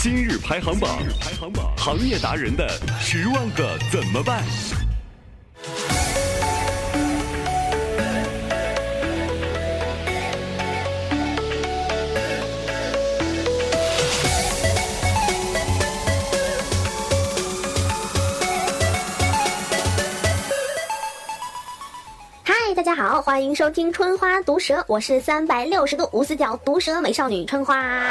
[0.00, 2.68] 今日排行榜，排行榜，行业达人的
[3.00, 4.44] 十万个怎么办？
[22.44, 28.04] 嗨，大家好，欢迎收听《春花毒舌》，我是三百六十度无死角毒舌美少女春花。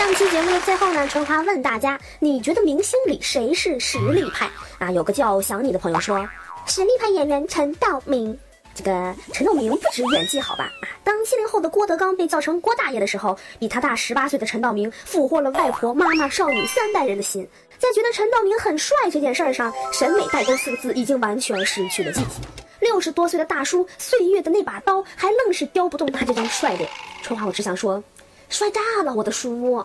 [0.00, 4.90] 上期节目的最后呢，春花问大家，你觉得明星里谁是实力派啊？
[4.90, 6.26] 有个叫想你的朋友说，
[6.64, 8.36] 实力派演员陈道明。
[8.74, 10.64] 这个陈道明不止演技好吧？
[10.80, 17.46] 啊，当七零后的郭德纲被叫成郭大爷的时候，比他大十八岁的陈道明俘获了外婆、妈妈、少女三代人的心。
[17.76, 22.84] 在觉得陈道明很帅这件事儿上，审美代沟四个字已经完全失去了记忆。
[22.86, 26.88] 六十多岁的大叔，岁月的那把刀还愣是雕不动他这张帅脸。
[27.22, 28.02] 春花，我只想说，
[28.50, 29.82] 帅炸了，我的叔。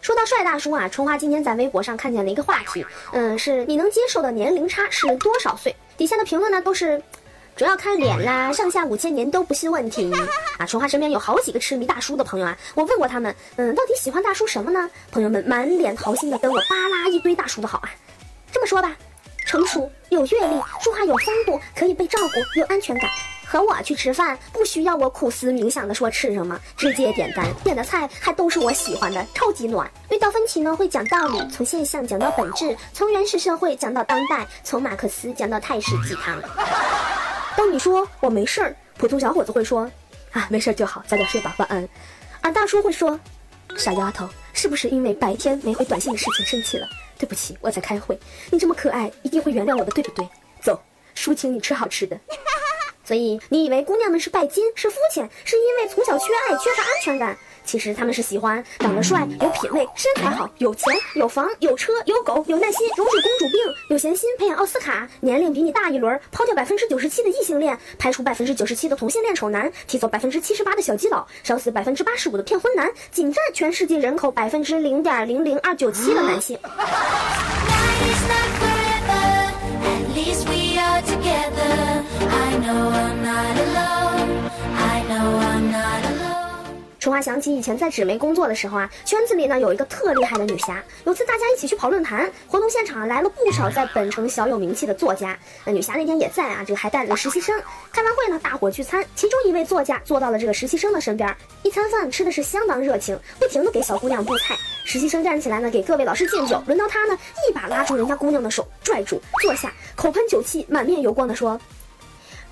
[0.00, 5.76] 说到帅大叔啊，春花今天在微博上看见了一个话题，嗯，是你能接受的年龄差是多少岁？
[5.96, 7.00] 底下的评论呢都是。
[7.56, 10.12] 主要看脸啦，上下五千年都不是问题
[10.58, 10.66] 啊！
[10.66, 14.90] 春花身边有好几个痴迷大叔的朋友啊，我问过他们，嗯，到底喜欢大叔什么呢？
[15.10, 17.90] 朋友们满脸桃心的跟我扒拉一堆大叔的好啊。
[18.52, 18.94] 这么说吧，
[19.46, 23.08] 成熟有阅历，说话有风度，可以被照顾，有安全感。
[23.48, 29.90] 和我去吃饭，不需要我苦思冥想的说吃什么，直接点单，点的菜还都是我喜欢的，超级暖。
[30.10, 36.38] 遇到分歧呢，会讲道理，从现象讲到本质，从原始社会讲到当代，从马克思讲到泰式鸡汤。
[37.56, 39.90] 当你说我没事儿，普通小伙子会说，
[40.32, 41.88] 啊，没事就好，早点睡吧，晚安。
[42.42, 43.18] 俺大叔会说，
[43.76, 46.86] 傻丫头，是不是因为白天没回短信的事情生气了？
[47.18, 48.18] 对不起，我在开会。
[48.50, 50.28] 你这么可爱，一定会原谅我的，对不对？
[50.60, 50.78] 走，
[51.14, 52.18] 叔请你吃好吃的。
[53.04, 57.38] 所以你以为姑娘们是拜金，是肤浅，是因为从小缺爱，缺乏安全感。
[57.66, 63.60] 其实他们是喜欢长得帅、有品位、身材好、有钱、有房、有车、有狗、有耐心、容止公主病、
[63.90, 76.56] 有闲心、培养奥斯卡、年龄比你大一轮、抛掉百分之九十七的异性恋、排除百分之九十七的同性恋丑男、提走百分之七十八的小基佬、烧死百分之八十五的骗婚男、仅占全世界人口百分之零点零零二九七的男性。
[87.06, 90.82] 春花想起以前在纸媒工作的时候啊，圈子里呢有一个特厉害的女侠。
[91.04, 95.38] 有次大家一起去跑论坛，活动现场来了不少在本城小有名气的作家。
[95.64, 97.56] 那女侠那天也在啊，这个还带了个实习生。
[97.92, 104.56] 开完会呢，大伙聚餐，其中一位作家坐到了这个实习生的身边，一餐饭吃的是相当热情，不停的给小姑娘布菜。
[104.84, 106.60] 实习生站起来呢，给各位老师敬酒。
[106.66, 107.16] 轮到他呢，
[107.48, 111.60] 一把拉住人家姑娘的手，拽住坐下，口喷酒气，满面油光的说。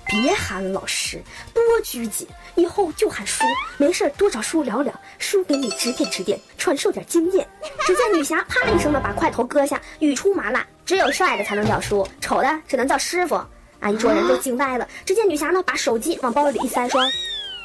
[0.07, 1.21] 别喊老师，
[1.53, 2.27] 多拘谨。
[2.55, 3.43] 以后就喊叔，
[3.77, 7.47] 没事多找叔聊聊，叔给你指点指点，传授点经验。
[7.85, 13.35] 只见女侠啪一声的把块头割下，语出麻辣：只有帅的才能叫叔，丑的只能叫师傅。
[13.81, 13.89] 啊！
[13.91, 14.87] 一桌人都惊呆了。
[15.05, 17.01] 只见女侠呢，把手机往包里一塞，说：“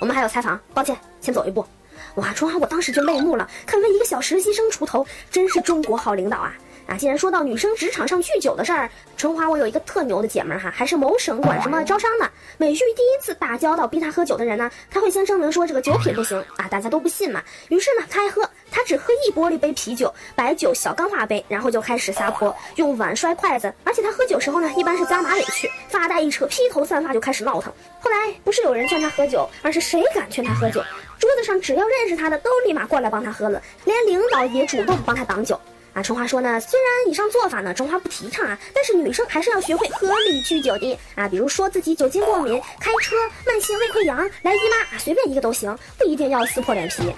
[0.01, 1.65] 我们还有采访，抱歉，先走一步。”
[2.17, 2.35] 哇！
[2.35, 6.53] 春花，我当时就泪目了，肯为一个小实习生出头，真是中国好领导啊！
[6.91, 12.29] 啊，既然说到女生职场上酗酒的事儿，春花我有一个特牛的姐们儿哈，还是某省管什么招商的。
[12.59, 17.41] 每遇第一次打交道逼她喝酒的人呢，她会先声明说这个酒品不行啊，大家都不信嘛。
[17.69, 18.43] 于是呢，她还喝，
[18.73, 23.73] 她只喝一玻璃杯啤酒，白酒小钢化杯，然后就开始撒泼，用碗摔筷子。
[23.85, 27.73] 而且她喝酒时候呢，一般是扎马尾去，发带一扯，披头散发就开始闹腾。
[28.01, 30.83] 后来不是有人劝她喝酒，而是谁敢劝她喝酒，
[31.21, 35.61] 桌子上只要认识她的都立马过来帮她喝了，连领导也主动帮她挡酒。
[35.93, 47.13] 啊，春花说呢，虽然以上做法呢，春花不提倡啊，但是女生还是要学会合理酗酒的啊，比如说自己酒精过敏、开车、慢性胃溃疡、来姨妈，随便一个都行，不一定要撕破脸皮。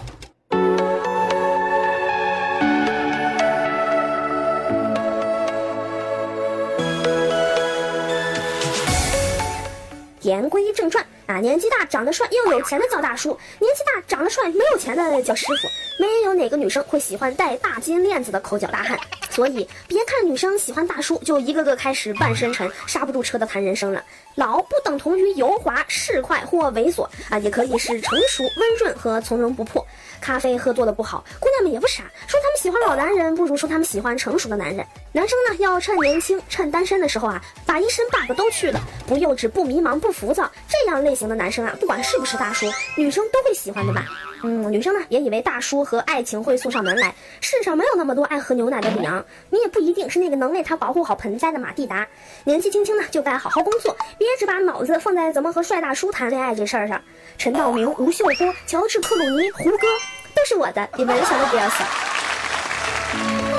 [10.23, 15.69] 言归正传啊，年纪大、长得帅又有钱的叫大叔，年纪大、长得帅没有钱的叫师傅。
[15.99, 18.99] 没有哪个女生会喜欢戴大金链子的抠脚大汉，
[19.31, 24.03] 所以别看女生喜欢大叔，就一个个开始半深沉、刹不住车的谈人生了。
[24.35, 29.87] 老不等同于油滑、市侩或猥琐啊，也可以是成熟、温润和从容不迫。
[30.21, 34.85] 咖啡喝多了不好，姑娘们也不傻，说他们喜欢老男人，不如说他们喜欢成熟的男人。
[35.13, 42.65] 男生呢，要趁年轻、趁单身的时候啊，把一身 bug 都去了，不幼稚、不迷茫、不浮躁，这样类类型的男生啊，不管是不是大叔，
[42.97, 44.07] 女生都会喜欢的吧。
[44.43, 47.15] 嗯，女生呢也以为大叔和爱情会送上门来。
[47.43, 52.09] 世上没有那么多爱喝牛奶的李阳，你也不一定是那个能为他保护好盆栽的马蒂达。
[52.45, 56.99] 年纪轻轻呢，就该好好工作，别只把脑子放在怎么和帅大叔谈恋爱这事儿上。
[57.37, 59.87] 陈道明、吴秀波、乔治克鲁尼、胡歌，
[60.35, 63.52] 都是我的，你们想都不要想。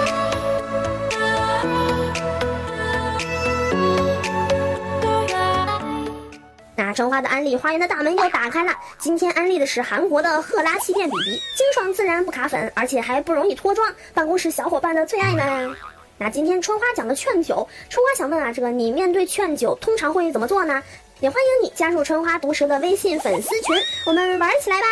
[6.93, 8.71] 那春花的安利花园的大门又打开了。
[8.99, 15.75] 今天安利的是韩国的赫拉气垫 BB，清爽自然不卡粉，而且还不容易脱妆，办公室小伙伴的最爱呢。
[16.19, 20.83] 那今天春花讲的劝酒，春花想问啊，这个你面对劝酒通常会怎么做呢？
[21.19, 23.75] 也欢迎你加入春花毒舌的微信粉丝群，
[24.05, 24.87] 我们玩起来吧。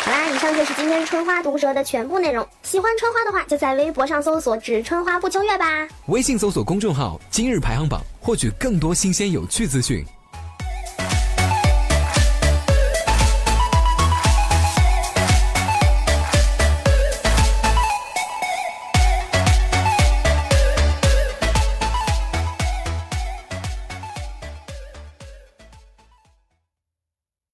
[0.00, 2.44] 好啦，以上就是今天春花毒舌的全部内容。
[2.64, 5.86] 喜欢春花的话，就在微博上搜索“指春花不秋月”吧。
[6.06, 10.04] 微信搜索公众号“今日排行榜”，获取更多新鲜有趣资讯。